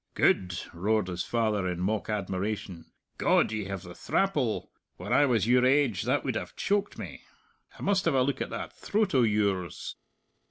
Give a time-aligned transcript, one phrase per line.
[0.15, 2.91] "Good!" roared his father in mock admiration.
[3.19, 4.71] "God, ye have the thrapple!
[4.97, 7.21] When I was your age that would have choked me.
[7.77, 9.97] I must have a look at that throat o' yours.